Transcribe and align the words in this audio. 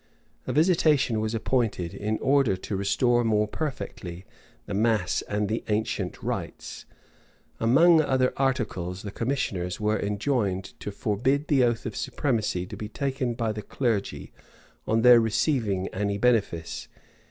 A 0.47 0.51
visitation 0.51 1.19
was 1.21 1.35
appointed, 1.35 1.93
in 1.93 2.17
order 2.23 2.57
to 2.57 2.75
restore 2.75 3.23
more 3.23 3.47
perfectly 3.47 4.25
the 4.65 4.73
mass 4.73 5.21
and 5.29 5.47
the 5.47 5.63
ancient 5.67 6.23
rites. 6.23 6.85
Among 7.59 8.01
other 8.01 8.33
articles, 8.35 9.03
the 9.03 9.11
commissioners 9.11 9.79
were 9.79 9.99
enjoined 9.99 10.63
to 10.79 10.89
forbid 10.91 11.49
the 11.49 11.63
oath 11.63 11.85
of 11.85 11.95
supremacy 11.95 12.65
to 12.65 12.75
be 12.75 12.89
taken 12.89 13.35
by 13.35 13.51
the 13.51 13.61
clergy 13.61 14.33
on 14.87 15.03
their 15.03 15.19
receiving 15.19 15.87
any 15.89 16.17
benefice. 16.17 16.87